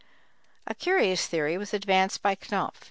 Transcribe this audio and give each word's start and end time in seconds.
A 0.65 0.73
curious 0.73 1.27
theory 1.27 1.59
was 1.59 1.75
advanced 1.75 2.23
by 2.23 2.33
Knopf. 2.49 2.79